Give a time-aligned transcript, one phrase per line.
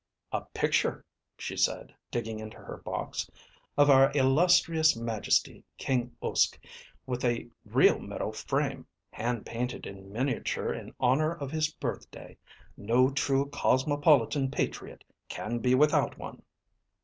[0.31, 1.05] "A picture,"
[1.37, 3.29] she said, digging into her box,
[3.77, 6.57] "of our illustrious majesty, King Uske,
[7.05, 12.35] with a real metal frame, hand painted in miniature in honor of his birthday.
[12.75, 16.41] No true cosmopolitan patriot can be without one."